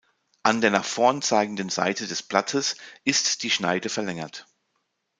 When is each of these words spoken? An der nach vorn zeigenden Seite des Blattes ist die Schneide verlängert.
An 0.41 0.61
der 0.61 0.71
nach 0.71 0.83
vorn 0.83 1.21
zeigenden 1.21 1.69
Seite 1.69 2.07
des 2.07 2.23
Blattes 2.23 2.75
ist 3.03 3.43
die 3.43 3.51
Schneide 3.51 3.87
verlängert. 3.87 4.47